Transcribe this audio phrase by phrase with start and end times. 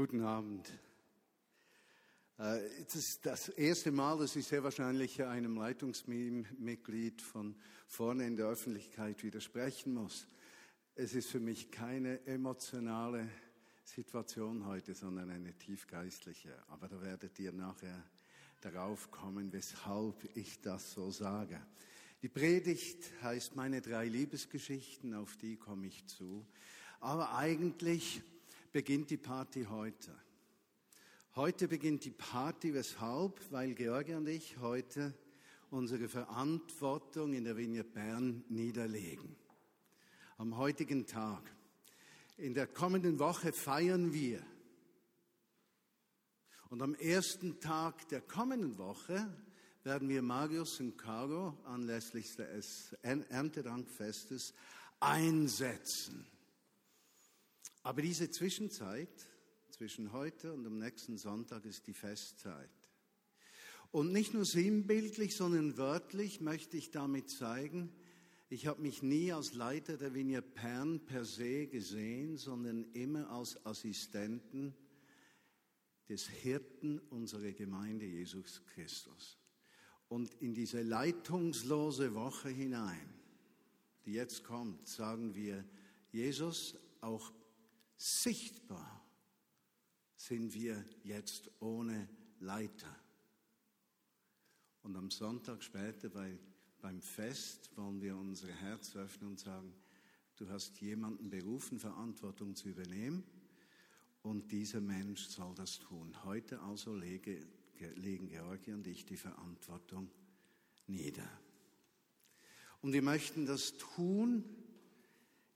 [0.00, 0.66] Guten Abend.
[2.38, 7.54] Äh, es ist das erste Mal, dass ich sehr wahrscheinlich einem Leitungsmitglied von
[7.86, 10.26] vorne in der Öffentlichkeit widersprechen muss.
[10.94, 13.28] Es ist für mich keine emotionale
[13.84, 16.56] Situation heute, sondern eine tiefgeistliche.
[16.68, 18.02] Aber da werdet ihr nachher
[18.62, 21.60] darauf kommen, weshalb ich das so sage.
[22.22, 26.46] Die Predigt heißt meine drei Liebesgeschichten, auf die komme ich zu.
[27.00, 28.22] Aber eigentlich
[28.72, 30.16] beginnt die Party heute.
[31.34, 33.40] Heute beginnt die Party, weshalb?
[33.50, 35.14] Weil Georgia und ich heute
[35.70, 39.36] unsere Verantwortung in der Vignette Bern niederlegen.
[40.38, 41.42] Am heutigen Tag.
[42.36, 44.42] In der kommenden Woche feiern wir.
[46.70, 49.28] Und am ersten Tag der kommenden Woche
[49.82, 54.54] werden wir Marius und Caro anlässlich des Erntedankfestes
[55.00, 56.26] einsetzen.
[57.82, 59.08] Aber diese Zwischenzeit
[59.70, 62.70] zwischen heute und dem nächsten Sonntag ist die Festzeit.
[63.90, 67.92] Und nicht nur sinnbildlich, sondern wörtlich möchte ich damit zeigen,
[68.52, 73.64] ich habe mich nie als Leiter der Vinia Pern per se gesehen, sondern immer als
[73.64, 74.74] Assistenten
[76.08, 79.38] des Hirten unserer Gemeinde Jesus Christus.
[80.08, 83.14] Und in diese leitungslose Woche hinein,
[84.04, 85.64] die jetzt kommt, sagen wir,
[86.10, 87.32] Jesus, auch
[88.02, 89.04] Sichtbar
[90.16, 92.96] sind wir jetzt ohne Leiter.
[94.82, 96.38] Und am Sonntag später bei,
[96.80, 99.74] beim Fest wollen wir unser Herz öffnen und sagen,
[100.36, 103.22] du hast jemanden berufen, Verantwortung zu übernehmen
[104.22, 106.24] und dieser Mensch soll das tun.
[106.24, 107.46] Heute also lege,
[107.96, 110.10] legen Georgi und ich die Verantwortung
[110.86, 111.28] nieder.
[112.80, 114.42] Und wir möchten das tun,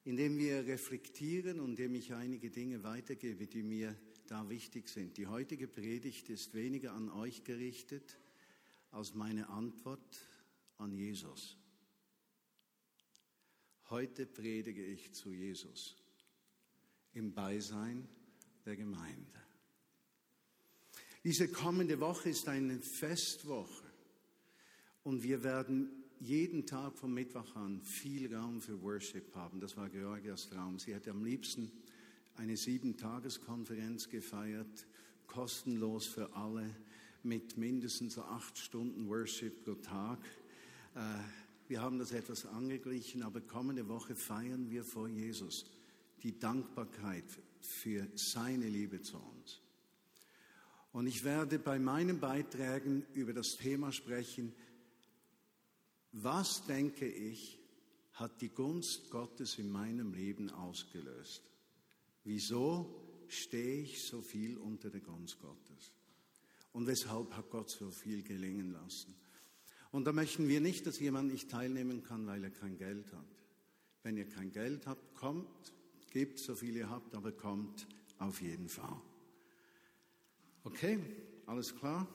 [0.04, 5.16] indem wir reflektieren und indem ich einige Dinge weitergebe, die mir da wichtig sind.
[5.16, 8.18] Die heutige Predigt ist weniger an euch gerichtet
[8.90, 10.20] als meine Antwort
[10.78, 11.56] an Jesus.
[13.90, 15.96] Heute predige ich zu Jesus
[17.12, 18.08] im Beisein
[18.64, 19.40] der Gemeinde.
[21.22, 23.90] Diese kommende Woche ist eine Festwoche
[25.02, 29.60] und wir werden jeden Tag vom Mittwoch an viel Raum für Worship haben.
[29.60, 30.78] Das war Georgias Traum.
[30.78, 31.70] Sie hätte am liebsten
[32.36, 34.86] eine Sieben-Tages-Konferenz gefeiert,
[35.26, 36.74] kostenlos für alle,
[37.22, 40.18] mit mindestens acht Stunden Worship pro Tag.
[40.94, 41.00] Äh,
[41.68, 45.64] wir haben das etwas angeglichen, aber kommende Woche feiern wir vor Jesus
[46.22, 47.24] die Dankbarkeit
[47.60, 49.60] für seine Liebe zu uns.
[50.92, 54.54] Und ich werde bei meinen Beiträgen über das Thema sprechen,
[56.14, 57.58] was, denke ich,
[58.12, 61.42] hat die Gunst Gottes in meinem Leben ausgelöst?
[62.22, 65.92] Wieso stehe ich so viel unter der Gunst Gottes?
[66.72, 69.14] Und weshalb hat Gott so viel gelingen lassen?
[69.90, 73.44] Und da möchten wir nicht, dass jemand nicht teilnehmen kann, weil er kein Geld hat.
[74.02, 75.72] Wenn ihr kein Geld habt, kommt,
[76.10, 77.86] gebt so viel ihr habt, aber kommt
[78.18, 79.00] auf jeden Fall.
[80.62, 80.98] Okay,
[81.46, 82.08] alles klar?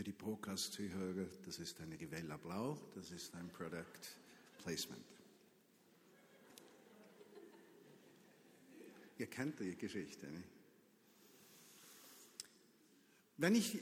[0.00, 4.00] Für die Podcast-Zuhörer, das ist eine Rivella Blau, das ist ein Product
[4.56, 5.04] Placement.
[9.18, 10.26] Ihr kennt die Geschichte.
[10.26, 10.42] Ne?
[13.36, 13.78] Wenn ich,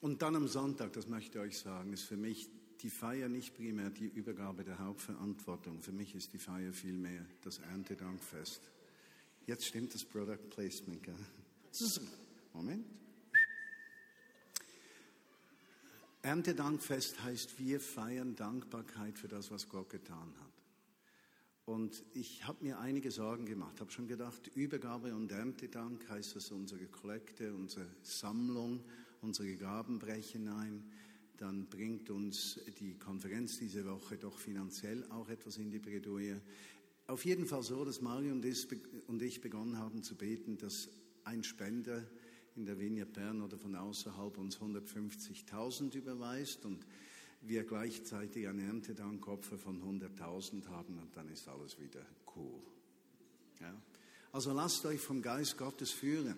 [0.00, 2.48] und dann am Sonntag, das möchte ich euch sagen, ist für mich
[2.82, 5.82] die Feier nicht primär die Übergabe der Hauptverantwortung.
[5.82, 8.60] Für mich ist die Feier vielmehr das Erntedankfest.
[9.48, 11.02] Jetzt stimmt das Product Placement.
[11.02, 11.16] Gell?
[12.52, 12.86] Moment.
[16.24, 20.52] Erntedankfest heißt, wir feiern Dankbarkeit für das, was Gott getan hat.
[21.66, 26.50] Und ich habe mir einige Sorgen gemacht, habe schon gedacht, Übergabe und Erntedank heißt das
[26.50, 28.82] unsere Kollekte, unsere Sammlung,
[29.20, 30.90] unsere Gaben brechen ein.
[31.36, 36.40] Dann bringt uns die Konferenz diese Woche doch finanziell auch etwas in die Bredouille.
[37.06, 40.88] Auf jeden Fall so, dass Mario und ich begonnen haben zu beten, dass
[41.24, 42.02] ein Spender
[42.56, 46.86] in der Vinia Bern oder von außerhalb uns 150.000 überweist und
[47.42, 52.04] wir gleichzeitig ein Erntedankopfer von 100.000 haben und dann ist alles wieder
[52.36, 52.62] cool.
[53.60, 53.74] Ja?
[54.32, 56.36] Also lasst euch vom Geist Gottes führen.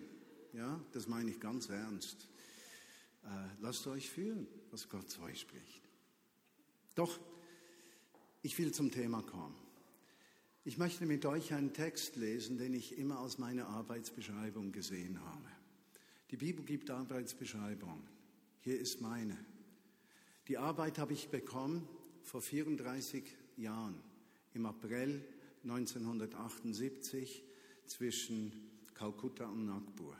[0.53, 2.29] Ja, das meine ich ganz ernst.
[3.25, 3.29] Äh,
[3.61, 5.83] lasst euch führen, was Gott zu euch spricht.
[6.95, 7.19] Doch,
[8.43, 9.55] ich will zum Thema kommen.
[10.65, 15.56] Ich möchte mit euch einen Text lesen, den ich immer als meine Arbeitsbeschreibung gesehen habe.
[16.31, 18.03] Die Bibel gibt Arbeitsbeschreibungen.
[18.63, 19.37] Hier ist meine.
[20.49, 21.89] Die Arbeit habe ich bekommen
[22.23, 23.23] vor 34
[23.57, 23.95] Jahren,
[24.53, 25.25] im April
[25.63, 27.45] 1978
[27.87, 28.53] zwischen
[28.95, 30.17] Kalkutta und Nagpur.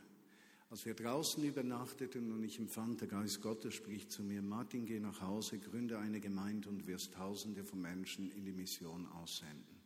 [0.69, 4.99] Als wir draußen übernachteten und ich empfand, der Geist Gottes spricht zu mir, Martin, geh
[4.99, 9.77] nach Hause, gründe eine Gemeinde und wirst Tausende von Menschen in die Mission aussenden.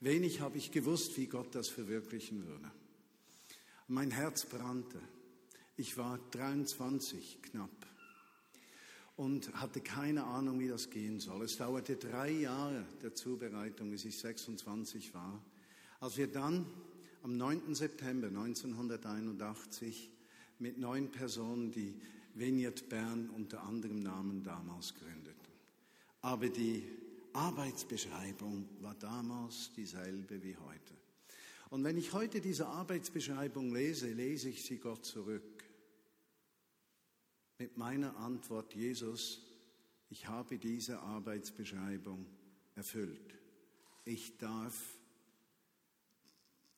[0.00, 2.70] Wenig habe ich gewusst, wie Gott das verwirklichen würde.
[3.86, 5.00] Mein Herz brannte.
[5.82, 7.86] Ich war 23 knapp
[9.16, 11.42] und hatte keine Ahnung, wie das gehen soll.
[11.42, 15.44] Es dauerte drei Jahre der Zubereitung, bis ich 26 war.
[15.98, 16.66] Als wir dann
[17.24, 17.74] am 9.
[17.74, 20.12] September 1981
[20.60, 21.96] mit neun Personen die
[22.34, 25.52] Vineyard Bern unter anderem Namen damals gründeten.
[26.20, 26.84] Aber die
[27.32, 30.94] Arbeitsbeschreibung war damals dieselbe wie heute.
[31.70, 35.42] Und wenn ich heute diese Arbeitsbeschreibung lese, lese ich sie Gott zurück.
[37.62, 39.40] Mit meiner Antwort, Jesus,
[40.10, 42.26] ich habe diese Arbeitsbeschreibung
[42.74, 43.36] erfüllt.
[44.04, 44.98] Ich darf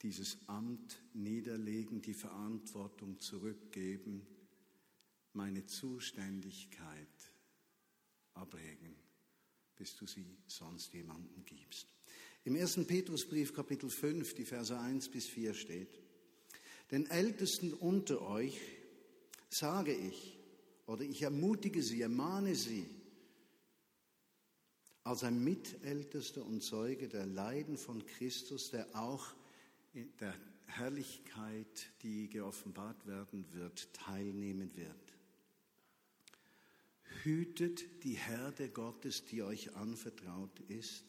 [0.02, 4.26] dieses Amt niederlegen, die Verantwortung zurückgeben,
[5.32, 7.32] meine Zuständigkeit
[8.34, 8.94] ablegen,
[9.76, 11.86] bis du sie sonst jemandem gibst.
[12.44, 12.84] Im 1.
[12.86, 15.98] Petrusbrief Kapitel 5, die Verse 1 bis 4 steht,
[16.90, 18.60] den Ältesten unter euch
[19.48, 20.43] sage ich,
[20.86, 22.86] oder ich ermutige sie, ermahne sie,
[25.02, 29.34] als ein Mitältester und Zeuge der Leiden von Christus, der auch
[29.92, 30.34] der
[30.66, 35.14] Herrlichkeit, die geoffenbart werden wird, teilnehmen wird.
[37.22, 41.04] Hütet die Herde Gottes, die euch anvertraut ist.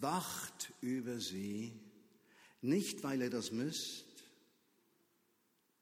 [0.00, 1.72] Wacht über sie,
[2.60, 4.24] nicht weil ihr das müsst,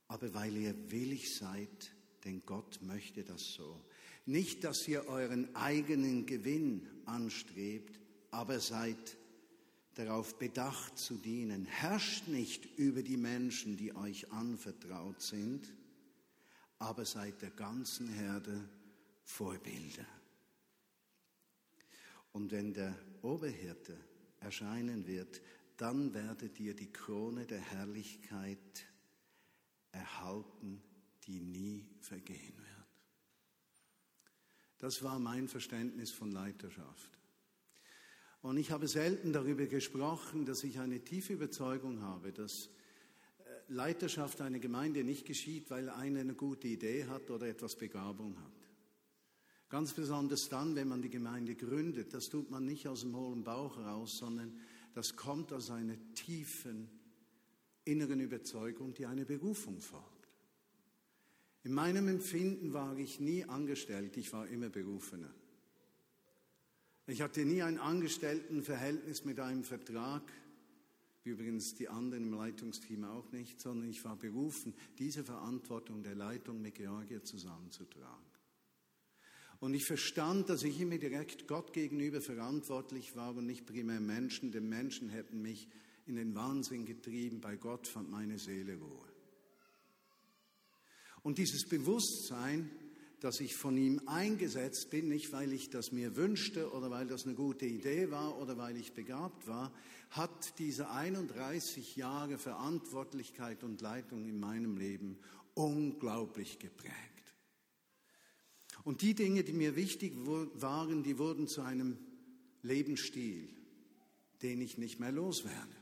[0.06, 1.92] aber weil ihr willig seid,
[2.24, 3.84] denn Gott möchte das so.
[4.26, 7.98] Nicht, dass ihr euren eigenen Gewinn anstrebt,
[8.30, 9.16] aber seid
[9.94, 11.64] darauf bedacht zu dienen.
[11.64, 15.72] Herrscht nicht über die Menschen, die euch anvertraut sind,
[16.78, 18.68] aber seid der ganzen Herde
[19.22, 20.06] Vorbilder.
[22.32, 23.96] Und wenn der Oberhirte
[24.40, 25.40] erscheinen wird,
[25.76, 28.86] dann werdet ihr die Krone der Herrlichkeit
[29.92, 30.82] erhalten,
[31.26, 32.70] die nie vergehen wird.
[34.78, 37.18] Das war mein Verständnis von Leiterschaft.
[38.42, 42.66] Und ich habe selten darüber gesprochen, dass ich eine tiefe Überzeugung habe, dass
[43.38, 48.38] äh, Leiterschaft einer Gemeinde nicht geschieht, weil einer eine gute Idee hat oder etwas Begabung
[48.38, 48.60] hat.
[49.68, 52.14] Ganz besonders dann, wenn man die Gemeinde gründet.
[52.14, 54.58] Das tut man nicht aus dem hohlen Bauch heraus, sondern
[54.94, 56.90] das kommt aus einer tiefen
[57.84, 60.19] inneren Überzeugung, die eine Berufung folgt.
[61.62, 65.32] In meinem Empfinden war ich nie angestellt, ich war immer Berufener.
[67.06, 70.22] Ich hatte nie ein Angestelltenverhältnis mit einem Vertrag,
[71.22, 76.14] wie übrigens die anderen im Leitungsteam auch nicht, sondern ich war berufen, diese Verantwortung der
[76.14, 78.24] Leitung mit Georgia zusammenzutragen.
[79.58, 84.52] Und ich verstand, dass ich immer direkt Gott gegenüber verantwortlich war und nicht primär Menschen,
[84.52, 85.68] denn Menschen hätten mich
[86.06, 87.42] in den Wahnsinn getrieben.
[87.42, 89.09] Bei Gott fand meine Seele Ruhe.
[91.22, 92.70] Und dieses Bewusstsein,
[93.20, 97.24] dass ich von ihm eingesetzt bin, nicht weil ich das mir wünschte oder weil das
[97.24, 99.72] eine gute Idee war oder weil ich begabt war,
[100.10, 105.18] hat diese 31 Jahre Verantwortlichkeit und Leitung in meinem Leben
[105.54, 106.94] unglaublich geprägt.
[108.84, 111.98] Und die Dinge, die mir wichtig waren, die wurden zu einem
[112.62, 113.48] Lebensstil,
[114.42, 115.76] den ich nicht mehr loswerde.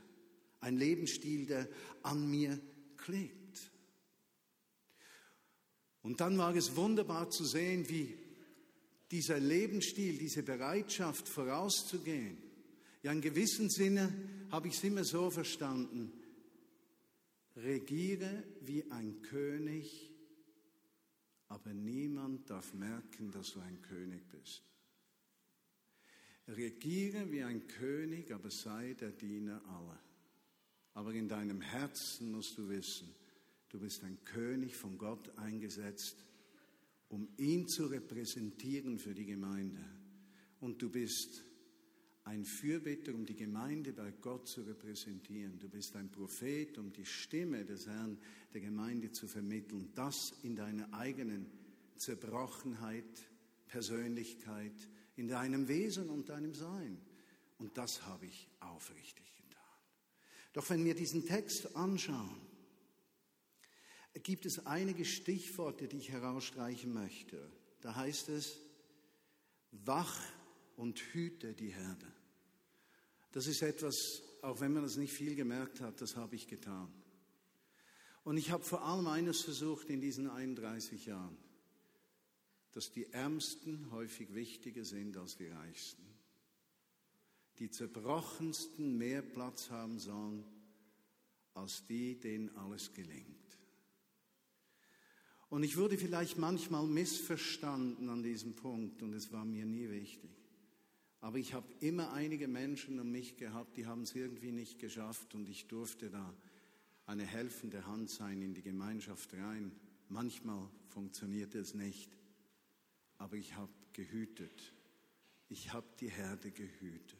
[0.59, 1.69] Ein Lebensstil, der
[2.03, 2.59] an mir
[2.97, 3.38] klebt.
[6.01, 8.17] Und dann war es wunderbar zu sehen, wie
[9.11, 12.37] dieser Lebensstil, diese Bereitschaft vorauszugehen,
[13.03, 14.13] ja in gewissem Sinne
[14.51, 16.11] habe ich es immer so verstanden,
[17.55, 20.11] regiere wie ein König,
[21.47, 24.63] aber niemand darf merken, dass du ein König bist.
[26.47, 29.99] Regiere wie ein König, aber sei der Diener aller.
[30.93, 33.13] Aber in deinem Herzen musst du wissen,
[33.69, 36.25] Du bist ein König von Gott eingesetzt,
[37.07, 39.83] um ihn zu repräsentieren für die Gemeinde.
[40.59, 41.43] Und du bist
[42.23, 45.59] ein Fürbitter, um die Gemeinde bei Gott zu repräsentieren.
[45.59, 48.19] Du bist ein Prophet, um die Stimme des Herrn
[48.53, 49.91] der Gemeinde zu vermitteln.
[49.95, 51.47] Das in deiner eigenen
[51.95, 53.05] Zerbrochenheit,
[53.67, 54.73] Persönlichkeit,
[55.15, 56.99] in deinem Wesen und deinem Sein.
[57.57, 59.61] Und das habe ich aufrichtig getan.
[60.53, 62.48] Doch wenn wir diesen Text anschauen,
[64.13, 67.51] gibt es einige Stichworte, die ich herausstreichen möchte.
[67.81, 68.59] Da heißt es,
[69.71, 70.19] wach
[70.75, 72.11] und hüte die Herde.
[73.31, 76.91] Das ist etwas, auch wenn man das nicht viel gemerkt hat, das habe ich getan.
[78.23, 81.37] Und ich habe vor allem eines versucht in diesen 31 Jahren,
[82.71, 86.03] dass die Ärmsten häufig wichtiger sind als die Reichsten.
[87.59, 90.45] Die Zerbrochensten mehr Platz haben sollen
[91.53, 93.48] als die, denen alles gelingt.
[95.49, 100.29] Und ich wurde vielleicht manchmal missverstanden an diesem Punkt und es war mir nie wichtig.
[101.21, 105.33] Aber ich habe immer einige Menschen um mich gehabt, die haben es irgendwie nicht geschafft
[105.35, 106.33] und ich durfte da
[107.07, 109.71] eine helfende Hand sein in die Gemeinschaft rein.
[110.07, 112.15] Manchmal funktioniert es nicht,
[113.17, 114.73] aber ich habe gehütet.
[115.49, 117.17] Ich habe die Herde gehütet.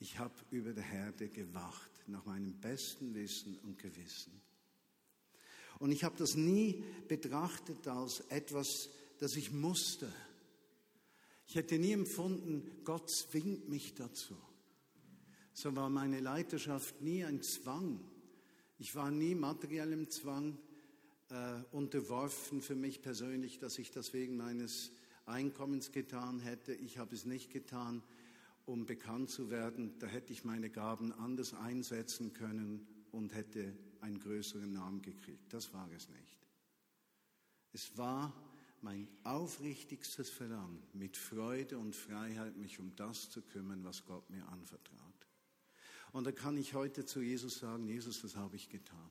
[0.00, 4.40] Ich habe über der Herde gewacht, nach meinem besten Wissen und Gewissen.
[5.78, 10.12] Und ich habe das nie betrachtet als etwas, das ich musste.
[11.46, 14.36] Ich hätte nie empfunden, Gott zwingt mich dazu.
[15.52, 18.00] So war meine Leiterschaft nie ein Zwang.
[18.78, 20.58] Ich war nie materiellem Zwang
[21.30, 24.92] äh, unterworfen für mich persönlich, dass ich das wegen meines
[25.26, 26.74] Einkommens getan hätte.
[26.74, 28.02] Ich habe es nicht getan,
[28.66, 29.98] um bekannt zu werden.
[29.98, 35.52] Da hätte ich meine Gaben anders einsetzen können und hätte einen größeren Namen gekriegt.
[35.52, 36.38] Das war es nicht.
[37.72, 38.32] Es war
[38.80, 44.46] mein aufrichtigstes Verlangen, mit Freude und Freiheit mich um das zu kümmern, was Gott mir
[44.48, 45.26] anvertraut.
[46.12, 49.10] Und da kann ich heute zu Jesus sagen, Jesus, das habe ich getan.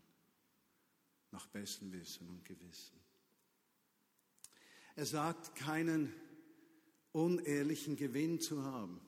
[1.32, 3.00] Nach bestem Wissen und Gewissen.
[4.96, 6.14] Er sagt, keinen
[7.12, 9.00] unehrlichen Gewinn zu haben.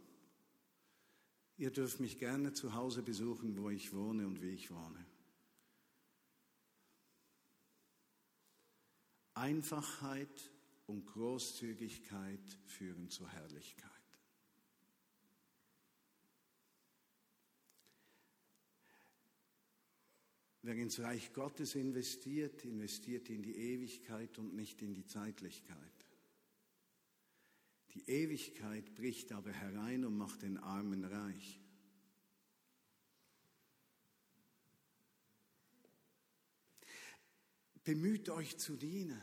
[1.60, 5.06] Ihr dürft mich gerne zu Hause besuchen, wo ich wohne und wie ich wohne.
[9.34, 10.52] Einfachheit
[10.88, 13.92] und Großzügigkeit führen zur Herrlichkeit.
[20.62, 25.99] Wer ins Reich Gottes investiert, investiert in die Ewigkeit und nicht in die Zeitlichkeit.
[27.94, 31.60] Die Ewigkeit bricht aber herein und macht den Armen reich.
[37.84, 39.20] Bemüht euch zu dienen.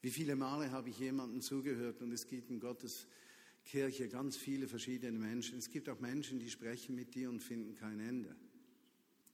[0.00, 3.06] Wie viele Male habe ich jemandem zugehört und es gibt in Gottes
[3.64, 5.58] Kirche ganz viele verschiedene Menschen.
[5.58, 8.34] Es gibt auch Menschen, die sprechen mit dir und finden kein Ende.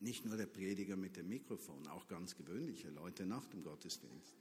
[0.00, 4.34] Nicht nur der Prediger mit dem Mikrofon, auch ganz gewöhnliche Leute nach dem Gottesdienst.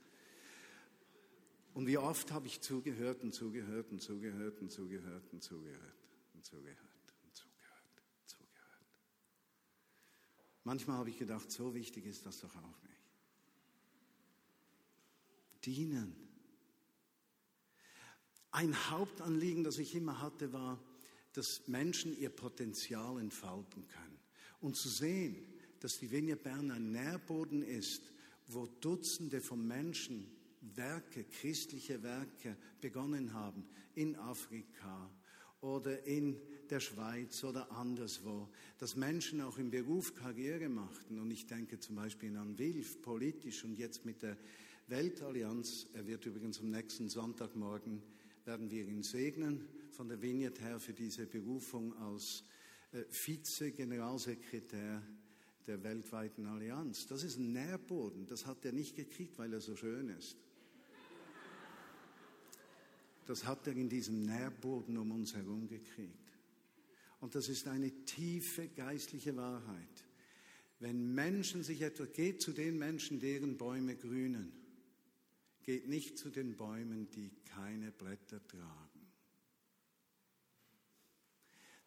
[1.78, 6.44] Und wie oft habe ich zugehört und zugehört und zugehört und zugehört und zugehört und
[6.44, 6.82] zugehört
[7.22, 8.84] und zugehört, zugehört.
[10.64, 12.98] Manchmal habe ich gedacht, so wichtig ist das doch auch nicht
[15.64, 16.16] dienen.
[18.50, 20.82] Ein Hauptanliegen, das ich immer hatte, war,
[21.32, 24.18] dass Menschen ihr Potenzial entfalten können.
[24.60, 25.46] Und zu sehen,
[25.78, 28.02] dass die Vineyard Bern ein Nährboden ist,
[28.48, 30.37] wo Dutzende von Menschen
[30.76, 35.10] Werke, christliche Werke begonnen haben in Afrika
[35.60, 36.36] oder in
[36.70, 38.48] der Schweiz oder anderswo,
[38.78, 41.18] dass Menschen auch im Beruf Karriere machten.
[41.18, 44.36] Und ich denke zum Beispiel an Wilf, politisch und jetzt mit der
[44.86, 45.86] Weltallianz.
[45.94, 48.02] Er wird übrigens am nächsten Sonntagmorgen,
[48.44, 52.44] werden wir ihn segnen von der Vineyard her für diese Berufung als
[52.92, 55.02] äh, Vize-Generalsekretär
[55.66, 57.06] der weltweiten Allianz.
[57.06, 58.26] Das ist ein Nährboden.
[58.26, 60.36] Das hat er nicht gekriegt, weil er so schön ist.
[63.28, 66.32] Das hat er in diesem Nährboden um uns herum gekriegt.
[67.20, 70.04] Und das ist eine tiefe geistliche Wahrheit.
[70.80, 74.50] Wenn Menschen sich etwa, geht zu den Menschen, deren Bäume grünen.
[75.62, 79.12] Geht nicht zu den Bäumen, die keine Blätter tragen.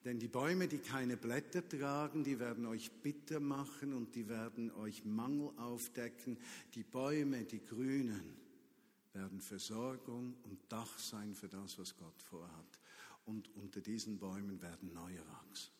[0.05, 4.69] Denn die Bäume, die keine Blätter tragen, die werden euch bitter machen und die werden
[4.69, 6.37] euch Mangel aufdecken.
[6.75, 8.40] Die Bäume, die grünen,
[9.13, 12.79] werden Versorgung und Dach sein für das, was Gott vorhat.
[13.25, 15.71] Und unter diesen Bäumen werden neue wachsen.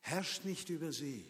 [0.00, 1.26] Herrscht nicht über sie.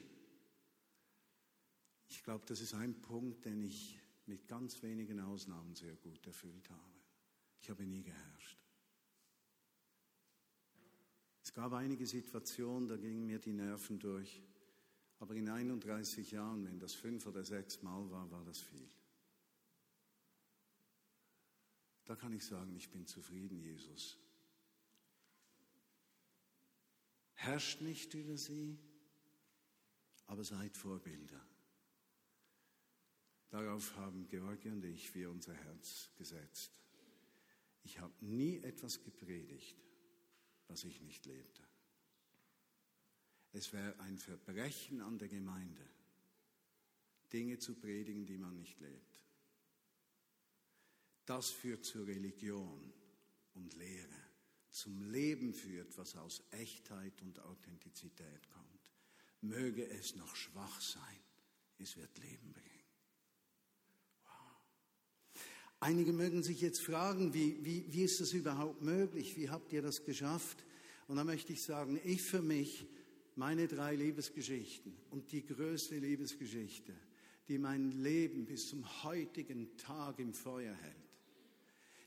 [2.08, 6.70] Ich glaube, das ist ein Punkt, den ich mit ganz wenigen Ausnahmen sehr gut erfüllt
[6.70, 6.94] habe.
[7.60, 8.56] Ich habe nie geherrscht.
[11.42, 14.42] Es gab einige Situationen, da gingen mir die Nerven durch.
[15.18, 18.88] Aber in 31 Jahren, wenn das fünf oder sechs Mal war, war das viel.
[22.04, 24.16] Da kann ich sagen, ich bin zufrieden, Jesus.
[27.34, 28.78] Herrscht nicht über sie,
[30.26, 31.44] aber seid Vorbilder.
[33.50, 36.72] Darauf haben Georgi und ich wir unser Herz gesetzt.
[37.82, 39.76] ich habe nie etwas gepredigt,
[40.66, 41.67] was ich nicht lebte.
[43.58, 45.82] Es wäre ein Verbrechen an der Gemeinde,
[47.32, 49.20] Dinge zu predigen, die man nicht lebt.
[51.26, 52.92] Das führt zur Religion
[53.54, 54.14] und Lehre,
[54.70, 58.92] zum Leben führt, was aus Echtheit und Authentizität kommt.
[59.40, 61.18] Möge es noch schwach sein,
[61.80, 62.68] es wird Leben bringen.
[65.80, 69.36] Einige mögen sich jetzt fragen, wie, wie, wie ist das überhaupt möglich?
[69.36, 70.64] Wie habt ihr das geschafft?
[71.08, 72.86] Und da möchte ich sagen, ich für mich,
[73.38, 76.92] meine drei Liebesgeschichten und die größte Liebesgeschichte,
[77.46, 80.96] die mein Leben bis zum heutigen Tag im Feuer hält.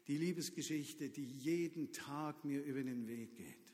[0.07, 3.73] Die Liebesgeschichte, die jeden Tag mir über den Weg geht.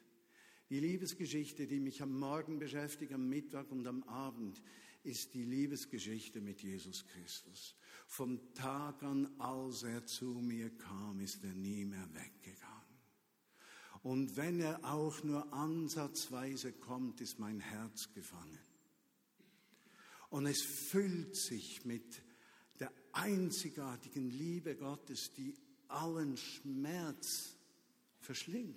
[0.70, 4.62] Die Liebesgeschichte, die mich am Morgen beschäftigt, am Mittag und am Abend,
[5.04, 7.76] ist die Liebesgeschichte mit Jesus Christus.
[8.06, 12.67] Vom Tag an, als er zu mir kam, ist er nie mehr weggegangen.
[14.04, 18.60] Und wenn er auch nur ansatzweise kommt, ist mein Herz gefangen.
[20.30, 22.22] Und es füllt sich mit
[22.80, 25.56] der einzigartigen Liebe Gottes, die
[25.88, 27.56] allen Schmerz
[28.20, 28.76] verschlingt.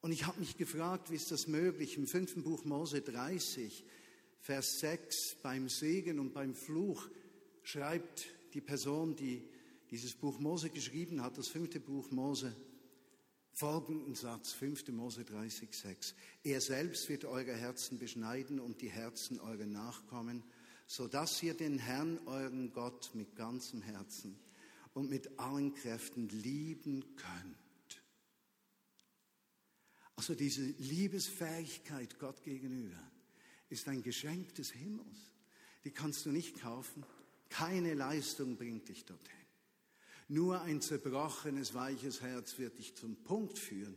[0.00, 1.96] Und ich habe mich gefragt, wie ist das möglich?
[1.96, 3.84] Im fünften Buch Mose 30,
[4.40, 7.08] Vers 6, beim Segen und beim Fluch
[7.62, 9.48] schreibt die Person, die
[9.90, 12.54] dieses Buch Mose geschrieben hat, das fünfte Buch Mose,
[13.58, 14.88] folgenden Satz, 5.
[14.88, 16.14] Mose 30, 6.
[16.44, 20.44] Er selbst wird eure Herzen beschneiden und die Herzen eurer Nachkommen,
[20.86, 24.38] so dass ihr den Herrn, euren Gott, mit ganzem Herzen
[24.94, 28.02] und mit allen Kräften lieben könnt.
[30.14, 33.02] Also diese Liebesfähigkeit Gott gegenüber
[33.70, 35.32] ist ein Geschenk des Himmels.
[35.82, 37.04] Die kannst du nicht kaufen.
[37.48, 39.37] Keine Leistung bringt dich dorthin.
[40.28, 43.96] Nur ein zerbrochenes, weiches Herz wird dich zum Punkt führen,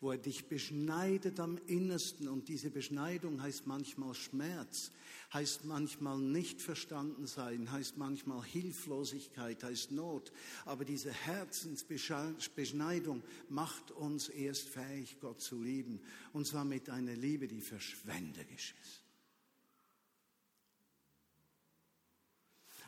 [0.00, 2.26] wo er dich beschneidet am Innersten.
[2.26, 4.92] Und diese Beschneidung heißt manchmal Schmerz,
[5.34, 10.32] heißt manchmal nicht verstanden sein, heißt manchmal Hilflosigkeit, heißt Not.
[10.64, 16.00] Aber diese Herzensbeschneidung macht uns erst fähig, Gott zu lieben.
[16.32, 19.07] Und zwar mit einer Liebe, die verschwenderisch ist.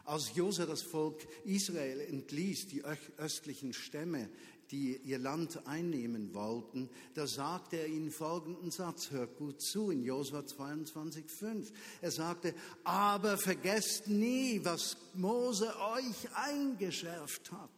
[0.05, 2.85] Als Josef das Volk Israel entließ, die
[3.19, 4.29] östlichen Stämme,
[4.71, 10.03] die ihr Land einnehmen wollten, da sagte er ihnen folgenden Satz, hört gut zu, in
[10.03, 11.73] Josua 22,5.
[12.01, 17.71] Er sagte, aber vergesst nie, was Mose euch eingeschärft hat.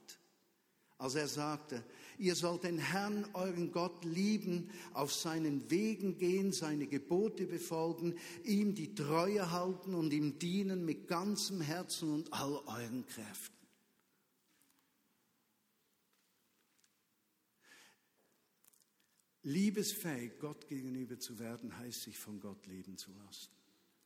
[0.98, 1.82] Als er sagte,
[2.18, 8.75] Ihr sollt den Herrn, euren Gott, lieben, auf seinen Wegen gehen, seine Gebote befolgen, ihm
[8.75, 13.53] die Treue halten und ihm dienen mit ganzem Herzen und all euren Kräften.
[19.44, 23.51] Liebesfähig Gott gegenüber zu werden, heißt sich von Gott lieben zu lassen.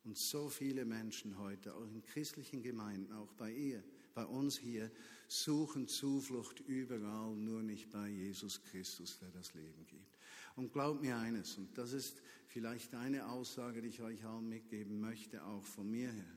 [0.05, 3.83] Und so viele Menschen heute, auch in christlichen Gemeinden, auch bei ihr,
[4.15, 4.91] bei uns hier,
[5.29, 10.19] suchen Zuflucht überall, nur nicht bei Jesus Christus, der das Leben gibt.
[10.55, 15.01] Und glaubt mir eines, und das ist vielleicht eine Aussage, die ich euch allen mitgeben
[15.01, 16.37] möchte, auch von mir her.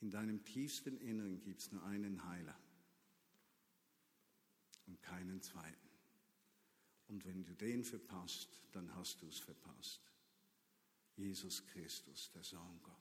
[0.00, 2.58] In deinem tiefsten Inneren gibt es nur einen Heiler
[4.86, 5.88] und keinen zweiten.
[7.08, 10.00] Und wenn du den verpasst, dann hast du es verpasst.
[11.16, 12.97] Jesus Christus, der Sohn Gottes.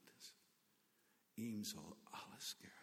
[1.38, 2.78] Ihm soll alles gehören.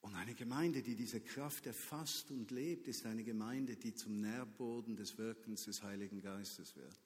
[0.00, 4.96] Und eine Gemeinde, die diese Kraft erfasst und lebt, ist eine Gemeinde, die zum Nährboden
[4.96, 7.00] des Wirkens des Heiligen Geistes wird.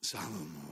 [0.00, 0.69] Salomo.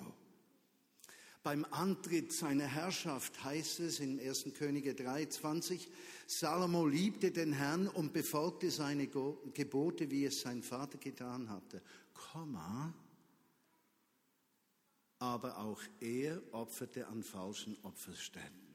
[1.42, 4.46] Beim Antritt seiner Herrschaft heißt es in 1.
[4.54, 5.86] Könige 3,20,
[6.26, 11.80] Salomo liebte den Herrn und befolgte seine Gebote, wie es sein Vater getan hatte.
[12.12, 12.92] Komma,
[15.20, 18.68] aber auch er opferte an falschen Opferstätten.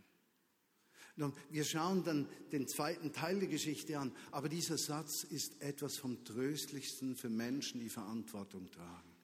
[1.15, 5.97] Nun, wir schauen dann den zweiten Teil der Geschichte an, aber dieser Satz ist etwas
[5.97, 9.15] vom Tröstlichsten für Menschen, die Verantwortung tragen.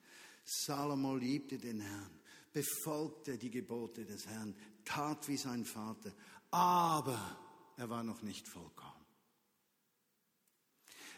[0.43, 2.18] Salomo liebte den Herrn,
[2.53, 6.12] befolgte die Gebote des Herrn, tat wie sein Vater,
[6.51, 7.19] aber
[7.77, 8.93] er war noch nicht vollkommen.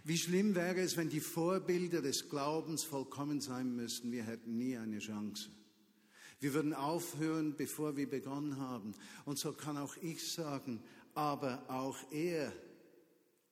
[0.03, 4.75] Wie schlimm wäre es, wenn die Vorbilder des Glaubens vollkommen sein müssten, wir hätten nie
[4.75, 5.51] eine Chance.
[6.39, 8.95] Wir würden aufhören, bevor wir begonnen haben.
[9.25, 10.81] Und so kann auch ich sagen,
[11.13, 12.51] aber auch er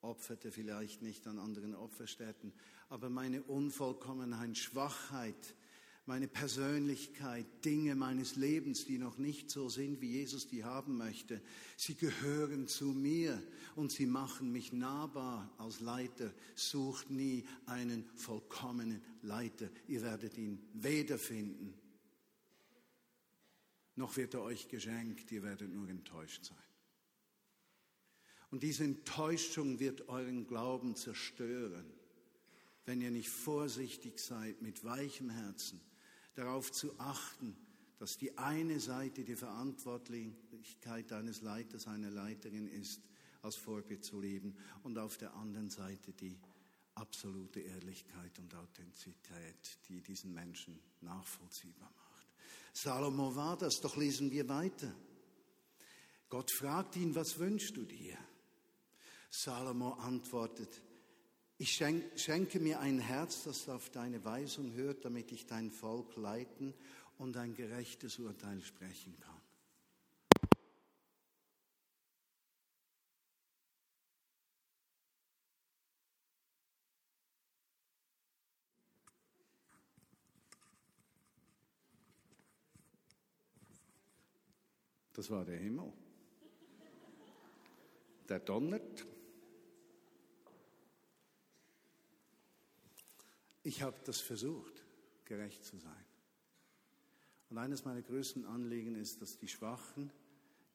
[0.01, 2.51] opferte vielleicht nicht an anderen Opferstätten,
[2.87, 5.55] aber meine Unvollkommenheit, Schwachheit,
[6.09, 11.39] meine Persönlichkeit, Dinge meines Lebens, die noch nicht so sind, wie Jesus die haben möchte.
[11.77, 13.39] Sie gehören zu mir
[13.75, 16.33] und sie machen mich nahbar als Leiter.
[16.55, 19.69] Sucht nie einen vollkommenen Leiter.
[19.87, 21.75] Ihr werdet ihn weder finden,
[23.95, 25.31] noch wird er euch geschenkt.
[25.31, 26.57] Ihr werdet nur enttäuscht sein.
[28.49, 31.85] Und diese Enttäuschung wird euren Glauben zerstören,
[32.85, 35.79] wenn ihr nicht vorsichtig seid, mit weichem Herzen
[36.39, 37.55] darauf zu achten,
[37.97, 43.01] dass die eine Seite die Verantwortlichkeit eines Leiters, einer Leiterin ist,
[43.41, 46.39] als Vorbild zu leben und auf der anderen Seite die
[46.95, 52.27] absolute Ehrlichkeit und Authentizität, die diesen Menschen nachvollziehbar macht.
[52.73, 54.93] Salomo war das, doch lesen wir weiter.
[56.29, 58.17] Gott fragt ihn, was wünschst du dir?
[59.29, 60.81] Salomo antwortet,
[61.61, 61.75] ich
[62.15, 66.73] schenke mir ein Herz, das auf deine Weisung hört, damit ich dein Volk leiten
[67.17, 69.35] und ein gerechtes Urteil sprechen kann.
[85.11, 85.91] Das war der Himmel.
[88.29, 89.05] Der donnert.
[93.69, 94.83] Ich habe das versucht,
[95.25, 96.05] gerecht zu sein.
[97.51, 100.11] Und eines meiner größten Anliegen ist, dass die Schwachen,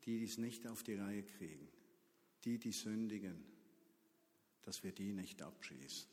[0.05, 1.67] die dies nicht auf die Reihe kriegen,
[2.45, 3.45] die, die sündigen,
[4.63, 6.09] dass wir die nicht abschießen.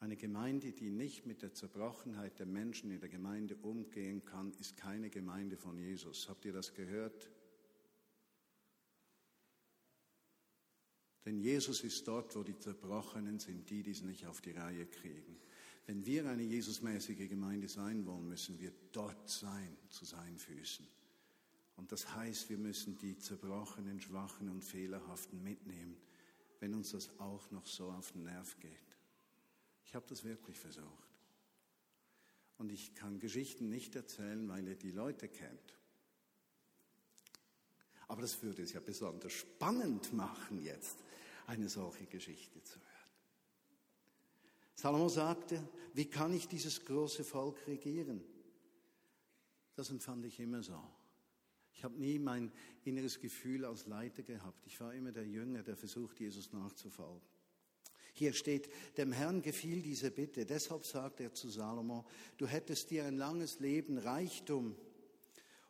[0.00, 4.76] Eine Gemeinde, die nicht mit der Zerbrochenheit der Menschen in der Gemeinde umgehen kann, ist
[4.76, 6.28] keine Gemeinde von Jesus.
[6.28, 7.30] Habt ihr das gehört?
[11.30, 14.84] Denn Jesus ist dort, wo die Zerbrochenen sind, die, die es nicht auf die Reihe
[14.86, 15.36] kriegen.
[15.86, 20.84] Wenn wir eine Jesusmäßige Gemeinde sein wollen, müssen wir dort sein, zu seinen Füßen.
[21.76, 25.96] Und das heißt, wir müssen die Zerbrochenen, Schwachen und Fehlerhaften mitnehmen,
[26.58, 28.96] wenn uns das auch noch so auf den Nerv geht.
[29.84, 31.14] Ich habe das wirklich versucht.
[32.58, 35.78] Und ich kann Geschichten nicht erzählen, weil ihr die Leute kennt.
[38.08, 40.98] Aber das würde es ja besonders spannend machen jetzt
[41.50, 42.86] eine solche Geschichte zu hören.
[44.76, 48.22] Salomo sagte, wie kann ich dieses große Volk regieren?
[49.74, 50.80] Das empfand ich immer so.
[51.74, 52.52] Ich habe nie mein
[52.84, 54.64] inneres Gefühl als Leiter gehabt.
[54.66, 57.28] Ich war immer der Jünger, der versucht, Jesus nachzufolgen.
[58.12, 60.46] Hier steht, dem Herrn gefiel diese Bitte.
[60.46, 64.76] Deshalb sagt er zu Salomo, du hättest dir ein langes Leben, Reichtum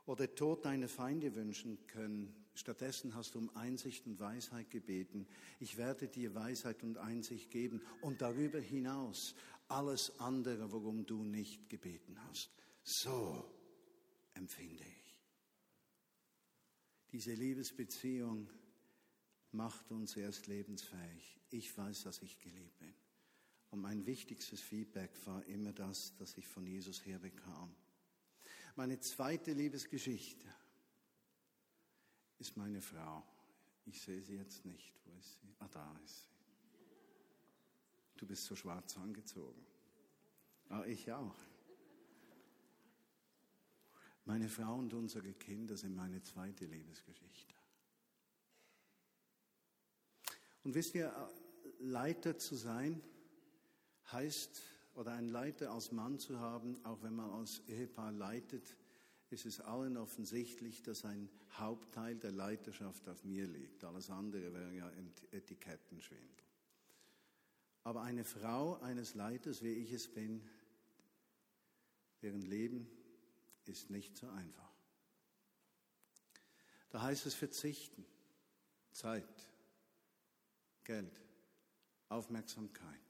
[0.05, 2.40] oder Tod deiner Feinde wünschen können.
[2.55, 5.27] Stattdessen hast du um Einsicht und Weisheit gebeten.
[5.61, 9.35] Ich werde dir Weisheit und Einsicht geben und darüber hinaus
[9.69, 12.51] alles andere, worum du nicht gebeten hast.
[12.83, 13.49] So
[14.35, 15.17] empfinde ich.
[17.13, 18.49] Diese Liebesbeziehung
[19.53, 21.41] macht uns erst lebensfähig.
[21.51, 22.95] Ich weiß, dass ich geliebt bin.
[23.71, 27.75] Und mein wichtigstes Feedback war immer das, das ich von Jesus herbekam.
[28.77, 30.47] Meine zweite Liebesgeschichte
[32.41, 33.23] ist meine Frau.
[33.87, 34.93] Ich sehe sie jetzt nicht.
[35.05, 35.55] Wo ist sie?
[35.59, 36.27] Ah, da ist sie.
[38.17, 39.65] Du bist so schwarz angezogen.
[40.69, 41.37] Ah, ich auch.
[44.25, 47.55] Meine Frau und unsere Kinder sind meine zweite Liebesgeschichte.
[50.63, 51.13] Und wisst ihr,
[51.79, 53.03] Leiter zu sein
[54.13, 54.63] heißt,
[54.95, 58.77] oder ein Leiter als Mann zu haben, auch wenn man als Ehepaar leitet,
[59.31, 63.85] ist es allen offensichtlich, dass ein Hauptteil der Leiterschaft auf mir liegt.
[63.85, 64.91] Alles andere wäre ja
[65.31, 66.45] Etikettenschwindel.
[67.85, 70.43] Aber eine Frau eines Leiters, wie ich es bin,
[72.23, 72.89] deren Leben
[73.67, 74.71] ist nicht so einfach.
[76.91, 78.05] Da heißt es verzichten,
[78.91, 79.49] Zeit,
[80.83, 81.23] Geld,
[82.09, 83.01] Aufmerksamkeit,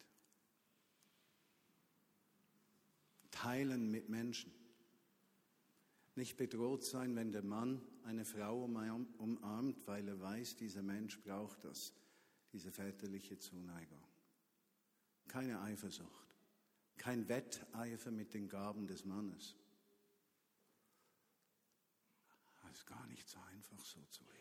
[3.31, 4.60] teilen mit Menschen
[6.21, 11.65] nicht bedroht sein, wenn der Mann eine Frau umarmt, weil er weiß, dieser Mensch braucht
[11.65, 11.95] das,
[12.53, 14.05] diese väterliche Zuneigung.
[15.29, 16.37] Keine Eifersucht,
[16.99, 19.57] kein Wetteifer mit den Gaben des Mannes.
[22.71, 24.37] Es ist gar nicht so einfach, so zu leben.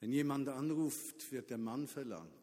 [0.00, 2.39] Wenn jemand anruft, wird der Mann verlangt.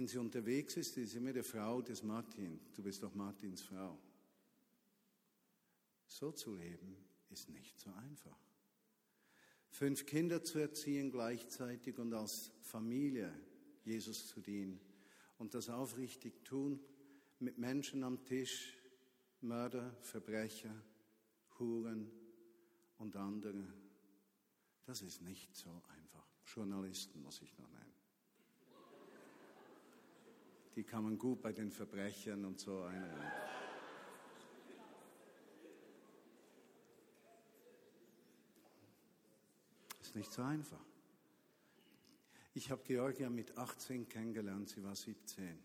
[0.00, 2.58] Wenn sie unterwegs ist, ist sie immer die Frau des Martin.
[2.74, 4.00] Du bist doch Martins Frau.
[6.06, 6.96] So zu leben
[7.28, 8.38] ist nicht so einfach.
[9.68, 13.30] Fünf Kinder zu erziehen gleichzeitig und als Familie
[13.84, 14.80] Jesus zu dienen
[15.36, 16.80] und das aufrichtig tun
[17.38, 18.72] mit Menschen am Tisch,
[19.42, 20.82] Mörder, Verbrecher,
[21.58, 22.10] Huren
[22.96, 23.66] und andere.
[24.86, 26.26] Das ist nicht so einfach.
[26.46, 27.89] Journalisten muss ich noch nennen.
[30.76, 33.32] Die kann man gut bei den Verbrechern und so einreihen.
[40.00, 40.84] Ist nicht so einfach.
[42.54, 45.58] Ich habe Georgia mit 18 kennengelernt, sie war 17.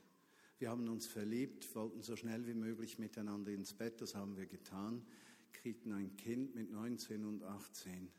[0.59, 4.45] Wir haben uns verliebt, wollten so schnell wie möglich miteinander ins Bett, das haben wir
[4.45, 5.05] getan,
[5.51, 8.11] kriegten ein Kind mit 19 und 18.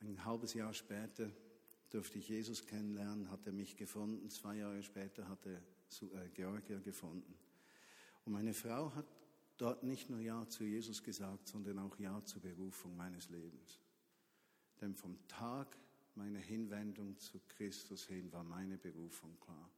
[0.00, 1.30] Ein halbes Jahr später
[1.90, 4.30] durfte ich Jesus kennenlernen, hat er mich gefunden.
[4.30, 5.62] Zwei Jahre später hat er
[6.02, 7.34] äh, Georgia gefunden.
[8.24, 9.06] Und meine Frau hat
[9.56, 13.80] dort nicht nur Ja zu Jesus gesagt, sondern auch Ja zur Berufung meines Lebens.
[14.80, 15.76] Denn vom Tag
[16.14, 19.70] meiner Hinwendung zu Christus hin war meine Berufung klar.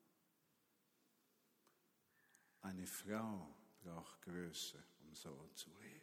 [2.62, 6.00] Eine Frau braucht Größe, um so zu leben.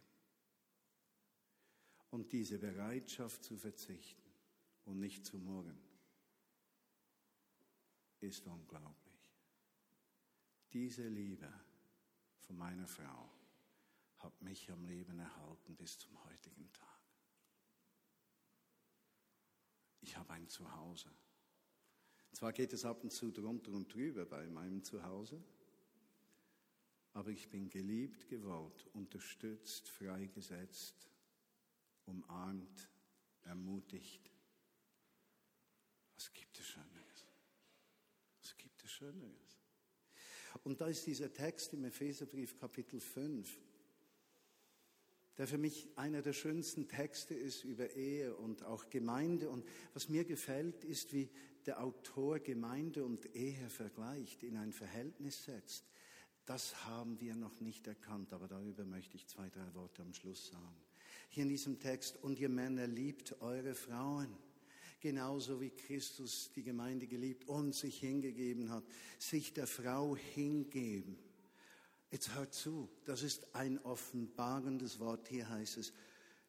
[2.10, 4.32] Und diese Bereitschaft zu verzichten
[4.86, 5.78] und nicht zu murren,
[8.22, 9.32] ist unglaublich.
[10.74, 11.52] Diese Liebe
[12.42, 13.32] von meiner Frau
[14.20, 16.88] hat mich am Leben erhalten bis zum heutigen Tag.
[20.02, 21.12] Ich habe ein Zuhause.
[22.32, 25.44] Zwar geht es ab und zu drunter und drüber bei meinem Zuhause,
[27.14, 31.08] aber ich bin geliebt, gewollt, unterstützt, freigesetzt
[32.08, 32.90] umarmt,
[33.44, 34.32] ermutigt.
[36.16, 36.87] Was gibt es Schöneres?
[38.98, 39.62] Schöneres?
[40.64, 43.48] Und da ist dieser Text im Epheserbrief Kapitel 5,
[45.38, 49.50] der für mich einer der schönsten Texte ist über Ehe und auch Gemeinde.
[49.50, 51.30] Und was mir gefällt, ist, wie
[51.68, 55.86] der Autor Gemeinde und Ehe vergleicht, in ein Verhältnis setzt.
[56.46, 60.48] Das haben wir noch nicht erkannt, aber darüber möchte ich zwei, drei Worte am Schluss
[60.48, 60.88] sagen
[61.30, 64.36] hier in diesem Text, und ihr Männer liebt eure Frauen,
[65.00, 68.84] genauso wie Christus die Gemeinde geliebt und sich hingegeben hat,
[69.20, 71.18] sich der Frau hingeben.
[72.10, 75.28] Jetzt hört zu, das ist ein offenbarendes Wort.
[75.28, 75.94] Hier heißt es,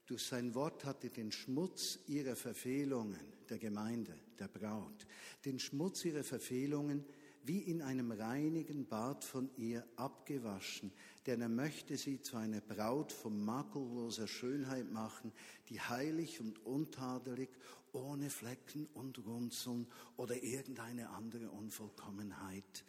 [0.07, 3.19] durch sein Wort hatte den Schmutz ihrer Verfehlungen,
[3.51, 5.07] der Gemeinde, der Braut,
[5.45, 7.05] den Schmutz ihrer Verfehlungen
[7.45, 10.93] wie in einem reinigen Bad von ihr abgewaschen,
[11.27, 15.33] denn er möchte sie zu einer Braut von makelloser Schönheit machen,
[15.69, 17.49] die heilig und untadelig,
[17.93, 22.85] ohne Flecken und Runzeln oder irgendeine andere Unvollkommenheit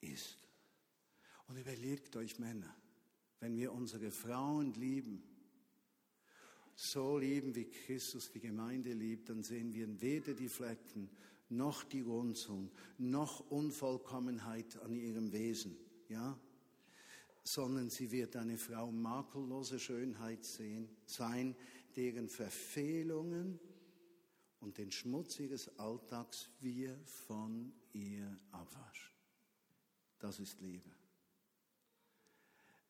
[0.00, 0.38] ist.
[1.46, 2.74] Und überlegt euch Männer,
[3.40, 5.22] wenn wir unsere Frauen lieben,
[6.74, 11.10] so lieben, wie Christus die Gemeinde liebt, dann sehen wir weder die Flecken
[11.48, 15.76] noch die Runzeln, noch Unvollkommenheit an ihrem Wesen,
[16.08, 16.38] ja?
[17.42, 21.56] Sondern sie wird eine Frau makellose Schönheit sehen, sein,
[21.96, 23.58] deren Verfehlungen
[24.60, 29.14] und den Schmutz ihres Alltags wir von ihr abwaschen.
[30.18, 30.90] Das ist Liebe.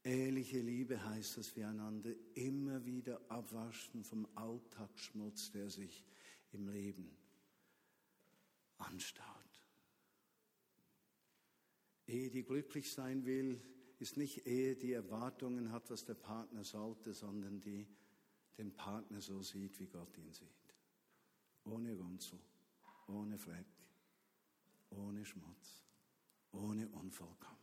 [0.03, 6.05] Ehrliche Liebe heißt, dass wir einander immer wieder abwaschen vom Alltagsschmutz, der sich
[6.53, 7.11] im Leben
[8.79, 9.27] anstaut.
[12.07, 13.61] Ehe, die glücklich sein will,
[13.99, 17.87] ist nicht Ehe, die Erwartungen hat, was der Partner sollte, sondern die
[18.57, 20.68] den Partner so sieht, wie Gott ihn sieht.
[21.71, 22.39] Ohne Runzel,
[23.09, 23.67] ohne Fleck,
[24.91, 25.85] ohne Schmutz,
[26.53, 27.59] ohne Unvollkommenheit.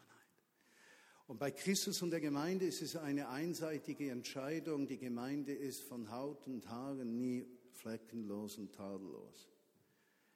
[1.27, 4.85] Und bei Christus und der Gemeinde ist es eine einseitige Entscheidung.
[4.85, 9.49] Die Gemeinde ist von Haut und Haaren nie fleckenlos und tadellos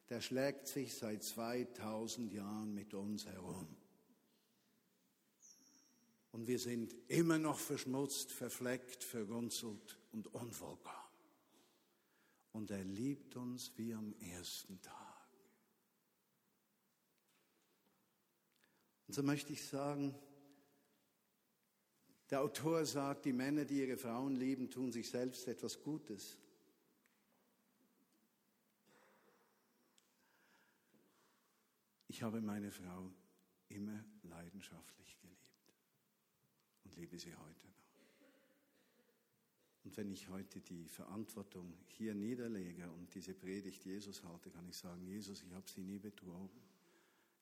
[0.10, 3.68] der schlägt sich seit 2000 Jahren mit uns herum.
[6.32, 11.09] Und wir sind immer noch verschmutzt, verfleckt, verrunzelt und unvollkommen.
[12.52, 15.10] Und er liebt uns wie am ersten Tag.
[19.08, 20.14] Und so möchte ich sagen,
[22.30, 26.38] der Autor sagt, die Männer, die ihre Frauen lieben, tun sich selbst etwas Gutes.
[32.08, 33.12] Ich habe meine Frau
[33.70, 35.74] immer leidenschaftlich geliebt
[36.84, 37.89] und liebe sie heute noch.
[39.90, 44.78] Und wenn ich heute die Verantwortung hier niederlege und diese Predigt Jesus halte, kann ich
[44.78, 46.62] sagen, Jesus, ich habe sie nie betrogen.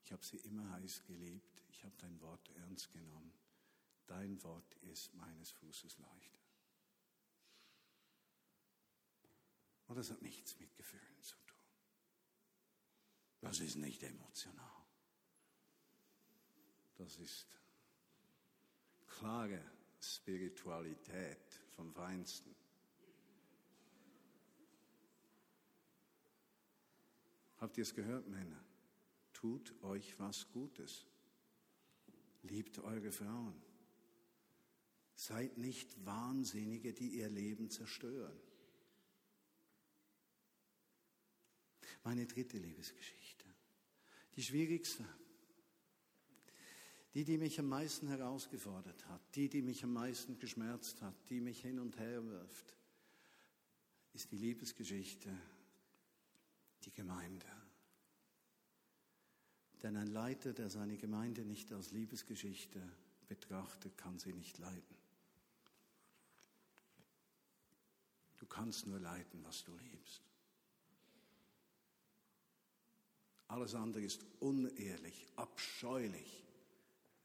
[0.05, 1.62] Ich habe sie immer heiß geliebt.
[1.67, 3.33] Ich habe dein Wort ernst genommen.
[4.05, 6.39] Dein Wort ist meines Fußes Leuchte.
[9.88, 11.60] Und das hat nichts mit Gefühlen zu tun.
[13.41, 14.86] Das ist nicht emotional.
[16.95, 17.60] Das ist
[19.05, 19.62] klare
[19.99, 22.53] Spiritualität vom Feinsten.
[27.57, 28.63] Habt ihr es gehört, Männer?
[29.31, 31.05] Tut euch was Gutes.
[32.41, 33.61] Liebt eure Frauen.
[35.15, 38.39] Seid nicht Wahnsinnige, die ihr Leben zerstören.
[42.03, 43.45] Meine dritte Liebesgeschichte.
[44.35, 45.05] Die schwierigste.
[47.17, 51.39] Die, die mich am meisten herausgefordert hat, die, die mich am meisten geschmerzt hat, die
[51.39, 52.75] mich hin und her wirft,
[54.13, 55.36] ist die Liebesgeschichte,
[56.86, 57.47] die Gemeinde.
[59.82, 62.80] Denn ein Leiter, der seine Gemeinde nicht als Liebesgeschichte
[63.27, 64.95] betrachtet, kann sie nicht leiten.
[68.38, 70.21] Du kannst nur leiten, was du liebst.
[73.47, 76.46] Alles andere ist unehrlich, abscheulich,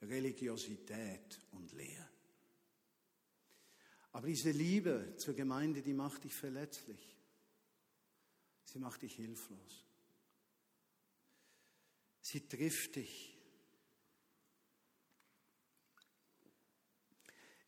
[0.03, 2.09] Religiosität und Lehr.
[4.13, 7.17] Aber diese Liebe zur Gemeinde, die macht dich verletzlich.
[8.65, 9.85] Sie macht dich hilflos.
[12.21, 13.39] Sie trifft dich.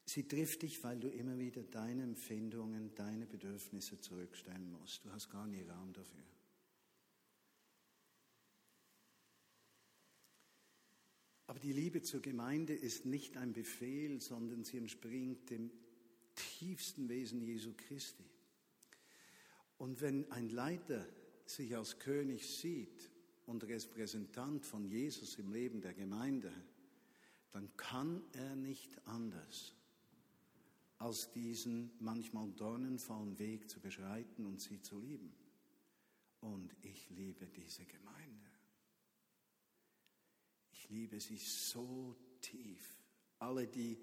[0.05, 5.03] Sie trifft dich, weil du immer wieder deine Empfindungen, deine Bedürfnisse zurückstellen musst.
[5.03, 6.23] Du hast gar nie Raum dafür.
[11.55, 15.71] Aber die Liebe zur Gemeinde ist nicht ein Befehl, sondern sie entspringt dem
[16.35, 18.25] tiefsten Wesen Jesu Christi.
[19.77, 21.07] Und wenn ein Leiter
[21.45, 23.09] sich als König sieht
[23.45, 26.51] und Repräsentant von Jesus im Leben der Gemeinde,
[27.53, 29.73] dann kann er nicht anders,
[30.97, 35.31] als diesen manchmal dornenvollen Weg zu beschreiten und sie zu lieben.
[36.41, 38.44] Und ich liebe diese Gemeinde.
[40.85, 42.99] Ich liebe sie so tief.
[43.39, 43.97] Alle, die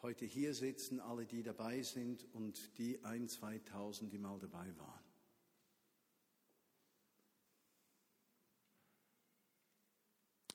[0.00, 5.04] heute hier sitzen, alle, die dabei sind und die ein, 2000, die mal dabei waren.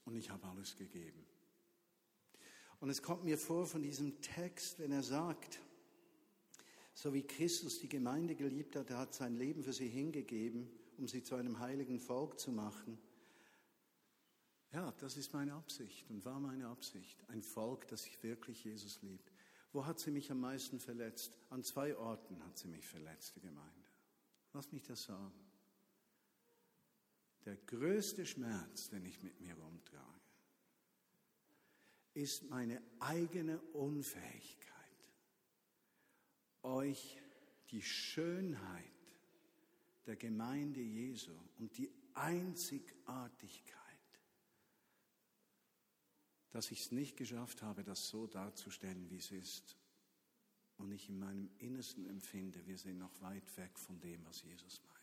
[0.06, 1.26] Und ich habe alles gegeben.
[2.80, 5.60] Und es kommt mir vor von diesem Text, wenn er sagt,
[6.94, 11.06] so wie Christus die Gemeinde geliebt hat, er hat sein Leben für sie hingegeben, um
[11.10, 12.98] sie zu einem heiligen Volk zu machen.
[14.72, 17.18] Ja, das ist meine Absicht und war meine Absicht.
[17.30, 19.32] Ein Volk, das sich wirklich Jesus liebt.
[19.72, 21.36] Wo hat sie mich am meisten verletzt?
[21.50, 23.90] An zwei Orten hat sie mich verletzt, die Gemeinde.
[24.54, 25.34] Lass mich das sagen.
[27.46, 30.20] Der größte Schmerz, den ich mit mir rumtrage,
[32.14, 34.70] ist meine eigene Unfähigkeit,
[36.64, 37.18] euch
[37.72, 38.86] die Schönheit
[40.06, 43.89] der Gemeinde Jesu und die Einzigartigkeit
[46.52, 49.78] dass ich es nicht geschafft habe, das so darzustellen, wie es ist.
[50.78, 54.82] Und ich in meinem Innersten empfinde, wir sind noch weit weg von dem, was Jesus
[54.88, 55.00] meint.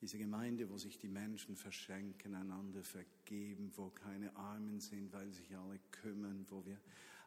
[0.00, 5.56] Diese Gemeinde, wo sich die Menschen verschenken, einander vergeben, wo keine Armen sind, weil sich
[5.56, 6.78] alle kümmern, wo wir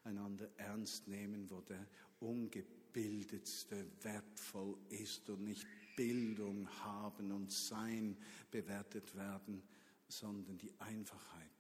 [0.03, 1.85] einander ernst nehmen, wo der
[2.19, 8.15] Ungebildetste wertvoll ist und nicht Bildung haben und Sein
[8.51, 9.63] bewertet werden,
[10.07, 11.58] sondern die Einfachheit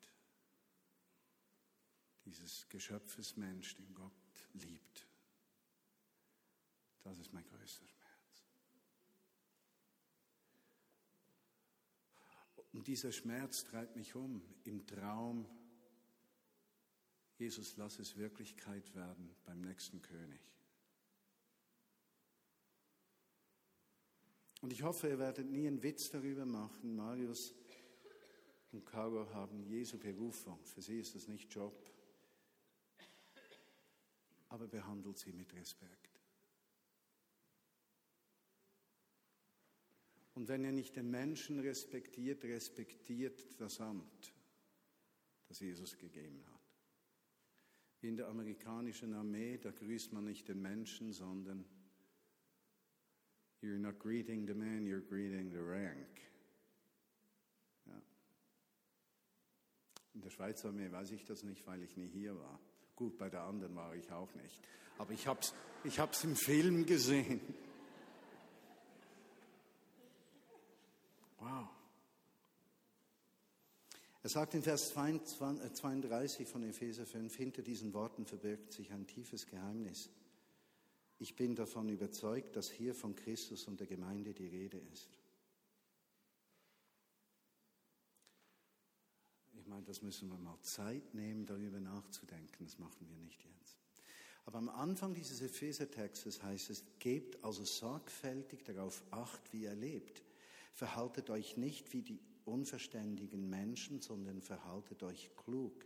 [2.29, 4.11] dieses Geschöpfes Mensch, den Gott
[4.53, 5.07] liebt.
[7.03, 8.45] Das ist mein größter Schmerz.
[12.71, 15.47] Und dieser Schmerz treibt mich um im Traum.
[17.39, 20.41] Jesus, lass es Wirklichkeit werden beim nächsten König.
[24.61, 26.95] Und ich hoffe, ihr werdet nie einen Witz darüber machen.
[26.95, 27.55] Marius
[28.71, 30.63] und Caro haben Jesu Berufung.
[30.65, 31.89] Für sie ist das nicht Job
[34.49, 36.19] aber behandelt sie mit Respekt.
[40.33, 44.33] Und wenn ihr nicht den Menschen respektiert, respektiert das Amt,
[45.47, 46.59] das Jesus gegeben hat.
[48.01, 51.65] In der amerikanischen Armee, da grüßt man nicht den Menschen, sondern
[53.61, 56.21] you're not greeting the man, you're greeting the rank.
[57.85, 58.01] Ja.
[60.13, 62.61] In der Schweizer Armee weiß ich das nicht, weil ich nie hier war.
[62.99, 64.59] Gut, bei der anderen war ich auch nicht.
[64.97, 65.53] Aber ich habe es
[65.85, 67.39] ich hab's im Film gesehen.
[71.37, 71.69] Wow.
[74.21, 79.45] Er sagt in Vers 32 von Epheser 5, hinter diesen Worten verbirgt sich ein tiefes
[79.45, 80.09] Geheimnis.
[81.19, 85.18] Ich bin davon überzeugt, dass hier von Christus und der Gemeinde die Rede ist.
[89.69, 92.65] Meine, das müssen wir mal Zeit nehmen, darüber nachzudenken.
[92.65, 93.77] Das machen wir nicht jetzt.
[94.45, 100.23] Aber am Anfang dieses Epheser-Textes heißt es, gebt also sorgfältig darauf acht, wie ihr lebt.
[100.73, 105.85] Verhaltet euch nicht wie die unverständigen Menschen, sondern verhaltet euch klug.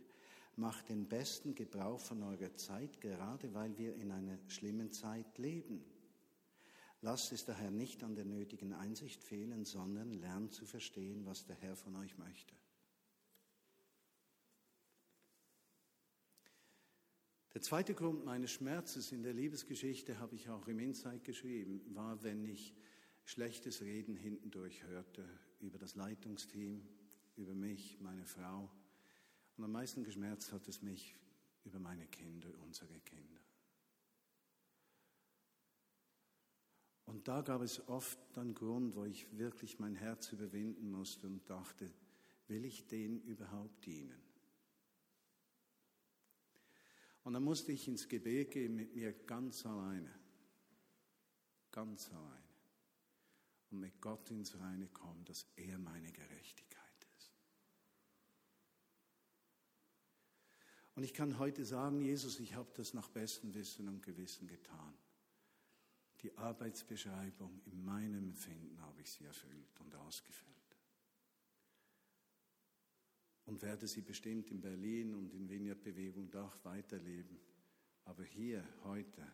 [0.56, 5.84] Macht den besten Gebrauch von eurer Zeit, gerade weil wir in einer schlimmen Zeit leben.
[7.02, 11.56] Lasst es daher nicht an der nötigen Einsicht fehlen, sondern lernt zu verstehen, was der
[11.56, 12.54] Herr von euch möchte.
[17.54, 22.20] Der zweite Grund meines Schmerzes in der Liebesgeschichte habe ich auch im Insight geschrieben, war,
[22.24, 22.74] wenn ich
[23.24, 25.24] schlechtes Reden hintendurch hörte
[25.60, 26.82] über das Leitungsteam,
[27.36, 28.68] über mich, meine Frau.
[29.56, 31.14] Und am meisten geschmerzt hat es mich
[31.64, 33.40] über meine Kinder, unsere Kinder.
[37.06, 41.48] Und da gab es oft einen Grund, wo ich wirklich mein Herz überwinden musste und
[41.48, 41.88] dachte,
[42.48, 44.23] will ich denen überhaupt dienen?
[47.24, 50.14] Und dann musste ich ins Gebet gehen mit mir ganz alleine.
[51.70, 52.44] Ganz alleine.
[53.70, 57.32] Und mit Gott ins Reine kommen, dass er meine Gerechtigkeit ist.
[60.94, 64.94] Und ich kann heute sagen, Jesus, ich habe das nach bestem Wissen und Gewissen getan.
[66.20, 70.53] Die Arbeitsbeschreibung in meinem Empfinden habe ich sie erfüllt und ausgefüllt
[73.54, 77.38] und werde sie bestimmt in Berlin und in Vineyard-Bewegung Dach weiterleben.
[78.04, 79.24] Aber hier, heute,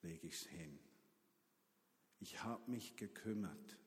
[0.00, 0.80] lege ich es hin.
[2.18, 3.78] Ich habe mich gekümmert.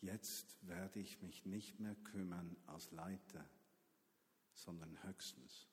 [0.00, 3.46] Jetzt werde ich mich nicht mehr kümmern als Leiter,
[4.54, 5.68] sondern höchstens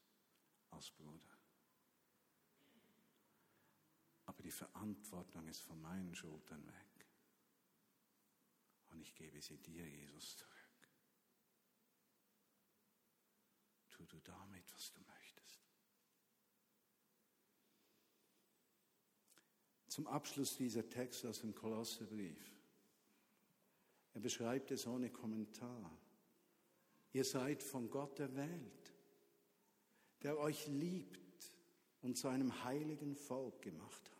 [0.71, 1.37] als Bruder.
[4.25, 7.07] Aber die Verantwortung ist von meinen Schultern weg.
[8.89, 10.57] Und ich gebe sie dir, Jesus, zurück.
[13.97, 15.61] tu du damit, was du möchtest.
[19.87, 22.53] Zum Abschluss dieser Text aus dem Kolosserbrief.
[24.13, 25.97] Er beschreibt es ohne Kommentar.
[27.13, 28.93] Ihr seid von Gott erwählt,
[30.23, 31.53] der euch liebt
[32.01, 34.17] und zu einem heiligen Volk gemacht hat.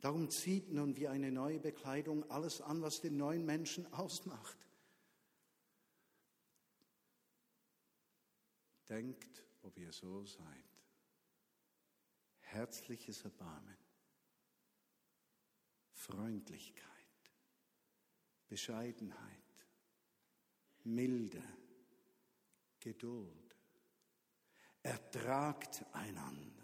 [0.00, 4.65] Darum zieht nun wie eine neue Bekleidung alles an, was den neuen Menschen ausmacht.
[8.88, 10.64] Denkt, ob ihr so seid.
[12.40, 13.76] Herzliches Erbarmen,
[15.92, 16.86] Freundlichkeit,
[18.46, 19.66] Bescheidenheit,
[20.84, 21.42] Milde,
[22.78, 23.56] Geduld.
[24.82, 26.62] Ertragt einander.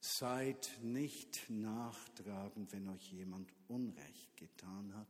[0.00, 5.08] Seid nicht nachtragend, wenn euch jemand Unrecht getan hat,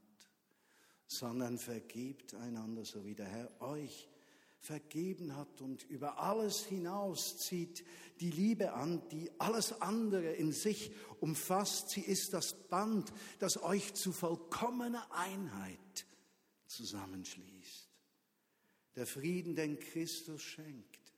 [1.07, 4.09] sondern vergebt einander, so wie der Herr euch
[4.67, 7.85] vergeben hat und über alles hinaus zieht
[8.21, 10.91] die Liebe an, die alles andere in sich
[11.21, 11.91] umfasst.
[11.91, 16.07] Sie ist das Band, das euch zu vollkommener Einheit
[16.67, 17.89] zusammenschließt.
[18.97, 21.13] Der Frieden, den Christus schenkt,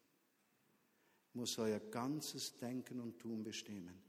[1.32, 4.03] muss euer ganzes Denken und Tun bestimmen.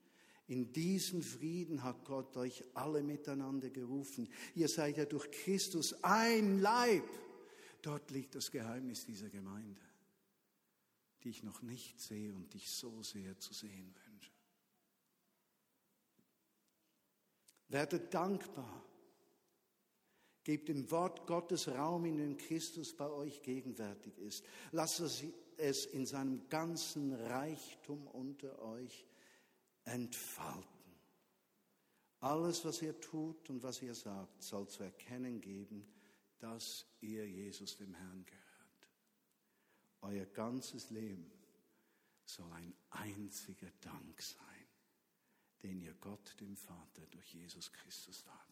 [0.48, 4.28] In diesen Frieden hat Gott euch alle miteinander gerufen.
[4.56, 7.08] Ihr seid ja durch Christus ein Leib.
[7.82, 9.82] Dort liegt das Geheimnis dieser Gemeinde,
[11.24, 14.32] die ich noch nicht sehe und dich so sehr zu sehen wünsche.
[17.70, 18.84] Werdet dankbar.
[20.44, 24.44] Gebt dem Wort Gottes Raum, in dem Christus bei euch gegenwärtig ist.
[24.72, 25.00] Lasst
[25.58, 29.06] es in seinem ganzen Reichtum unter euch
[29.84, 30.68] entfalten.
[32.22, 35.86] Alles, was ihr tut und was ihr sagt, soll zu erkennen geben,
[36.40, 38.40] dass ihr Jesus dem Herrn gehört.
[40.02, 41.32] Euer ganzes Leben
[42.26, 44.68] soll ein einziger Dank sein,
[45.64, 48.50] den ihr Gott, dem Vater, durch Jesus Christus darbringt.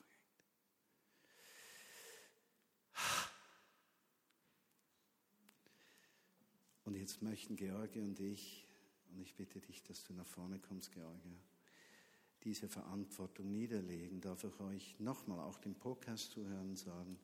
[6.83, 8.65] Und jetzt möchten George und ich,
[9.09, 11.29] und ich bitte dich, dass du nach vorne kommst, George,
[12.43, 14.21] diese Verantwortung niederlegen.
[14.21, 17.19] Darf ich euch nochmal auch den Podcast zuhören sagen,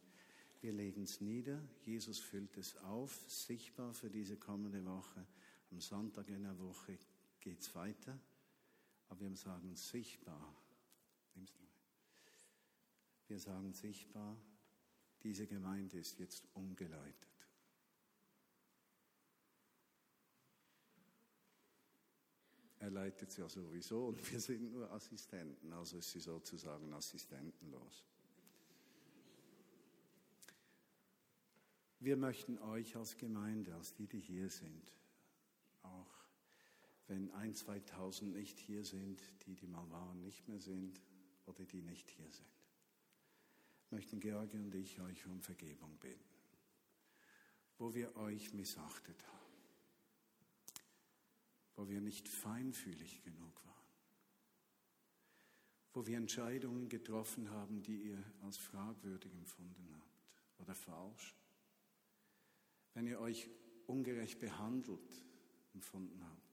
[0.63, 1.61] wir legen es nieder.
[1.85, 5.27] Jesus füllt es auf, sichtbar für diese kommende Woche.
[5.71, 6.97] Am Sonntag in der Woche
[7.41, 8.17] geht es weiter.
[9.09, 10.55] Aber wir sagen sichtbar.
[13.27, 14.37] Wir sagen sichtbar,
[15.21, 17.29] diese Gemeinde ist jetzt umgeleitet.
[22.79, 28.05] Er leitet sie ja sowieso und wir sind nur Assistenten, also ist sie sozusagen assistentenlos.
[32.03, 34.93] Wir möchten euch als Gemeinde, als die, die hier sind,
[35.83, 36.13] auch
[37.07, 40.99] wenn ein, 2000 nicht hier sind, die, die mal waren, nicht mehr sind
[41.45, 42.45] oder die nicht hier sind,
[43.89, 46.29] möchten Georgi und ich euch um Vergebung bitten,
[47.77, 49.55] wo wir euch missachtet haben,
[51.77, 53.93] wo wir nicht feinfühlig genug waren,
[55.93, 61.33] wo wir Entscheidungen getroffen haben, die ihr als fragwürdig empfunden habt oder falsch,
[62.93, 63.49] wenn ihr euch
[63.87, 65.25] ungerecht behandelt
[65.73, 66.43] empfunden habt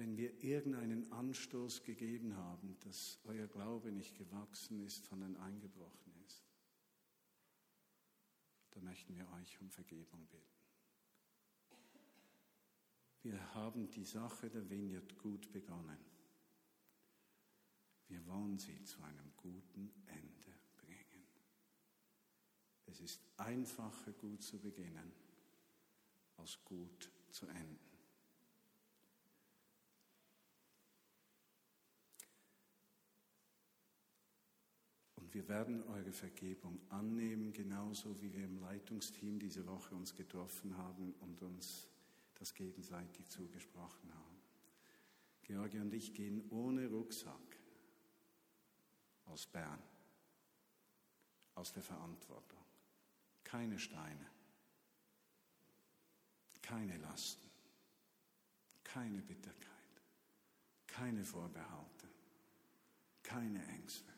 [0.00, 6.42] wenn wir irgendeinen Anstoß gegeben haben, dass euer Glaube nicht gewachsen ist, sondern eingebrochen ist,
[8.70, 10.64] dann möchten wir euch um Vergebung bitten.
[13.20, 15.98] Wir haben die Sache der Vineyard gut begonnen.
[18.08, 20.39] Wir wollen sie zu einem guten Ende.
[22.90, 25.12] Es ist einfacher, gut zu beginnen,
[26.36, 27.78] als gut zu enden.
[35.16, 40.76] Und wir werden eure Vergebung annehmen, genauso wie wir im Leitungsteam diese Woche uns getroffen
[40.76, 41.86] haben und uns
[42.34, 44.40] das gegenseitig zugesprochen haben.
[45.42, 47.60] Georgi und ich gehen ohne Rucksack
[49.26, 49.82] aus Bern,
[51.54, 52.69] aus der Verantwortung.
[53.50, 54.30] Keine Steine,
[56.62, 57.50] keine Lasten,
[58.84, 60.02] keine Bitterkeit,
[60.86, 62.06] keine Vorbehalte,
[63.24, 64.12] keine Ängste.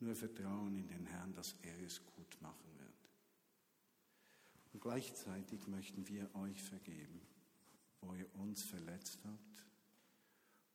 [0.00, 3.08] Nur Vertrauen in den Herrn, dass er es gut machen wird.
[4.74, 7.22] Und gleichzeitig möchten wir euch vergeben,
[8.02, 9.64] wo ihr uns verletzt habt,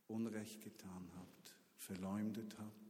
[0.08, 2.87] Unrecht getan habt, verleumdet habt,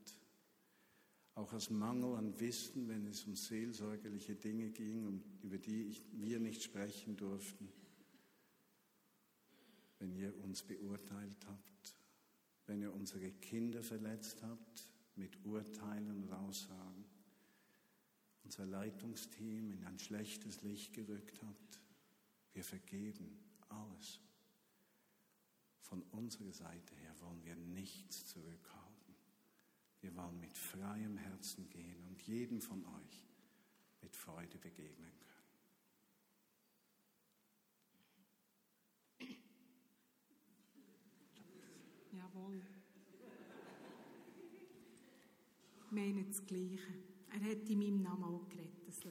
[1.38, 6.40] auch aus Mangel an Wissen, wenn es um seelsorgerliche Dinge ging, über die ich, wir
[6.40, 7.72] nicht sprechen durften,
[10.00, 11.96] wenn ihr uns beurteilt habt,
[12.66, 17.06] wenn ihr unsere Kinder verletzt habt, mit Urteilen und Aussagen
[18.44, 21.82] unser Leitungsteam in ein schlechtes Licht gerückt habt.
[22.54, 24.22] Wir vergeben alles.
[25.82, 28.87] Von unserer Seite her wollen wir nichts zurückhalten.
[30.08, 33.28] Wir wollen mit freiem Herzen gehen und jedem von euch
[34.02, 35.38] mit Freude begegnen können.
[42.14, 42.62] Jawohl
[45.92, 47.04] meinen das Gleiche.
[47.30, 49.02] Er hat in meinem Namen auch geredet, das.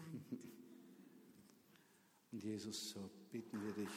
[2.32, 3.90] Und Jesus, so bitten wir dich,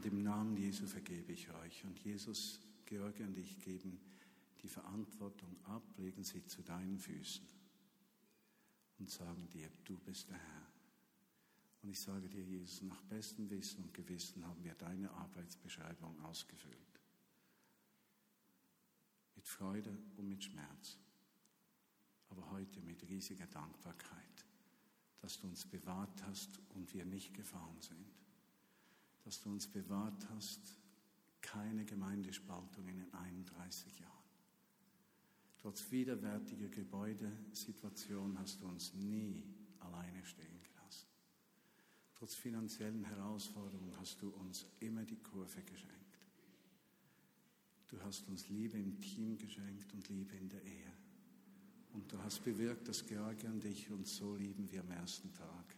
[0.00, 1.84] Und im Namen Jesu vergebe ich euch.
[1.84, 4.00] Und Jesus, George und ich geben
[4.62, 7.46] die Verantwortung ab, legen sie zu deinen Füßen
[8.98, 10.66] und sagen dir, du bist der Herr.
[11.82, 17.02] Und ich sage dir, Jesus, nach bestem Wissen und Gewissen haben wir deine Arbeitsbeschreibung ausgefüllt.
[19.36, 20.96] Mit Freude und mit Schmerz.
[22.30, 24.46] Aber heute mit riesiger Dankbarkeit,
[25.18, 28.19] dass du uns bewahrt hast und wir nicht gefahren sind
[29.24, 30.60] dass du uns bewahrt hast,
[31.40, 34.10] keine Gemeindespaltung in den 31 Jahren.
[35.58, 39.44] Trotz widerwärtiger Gebäudesituation hast du uns nie
[39.80, 41.06] alleine stehen gelassen.
[42.14, 46.00] Trotz finanziellen Herausforderungen hast du uns immer die Kurve geschenkt.
[47.88, 50.92] Du hast uns Liebe im Team geschenkt und Liebe in der Ehe.
[51.92, 55.74] Und du hast bewirkt, dass George und ich uns so lieben wie am ersten Tag.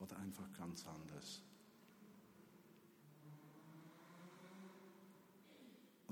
[0.00, 1.42] Oder einfach ganz anders.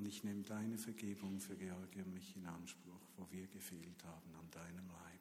[0.05, 4.35] Und ich nehme deine Vergebung für Georgie und mich in Anspruch, wo wir gefehlt haben
[4.35, 5.21] an deinem Leib,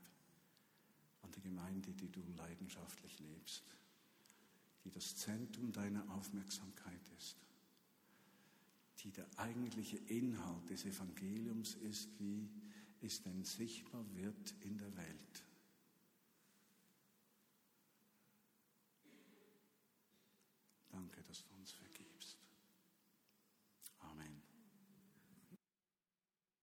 [1.21, 3.63] an der Gemeinde, die du leidenschaftlich lebst,
[4.83, 7.37] die das Zentrum deiner Aufmerksamkeit ist,
[8.97, 12.49] die der eigentliche Inhalt des Evangeliums ist, wie
[12.99, 15.43] es denn sichtbar wird in der Welt.
[20.89, 21.52] Danke, dass du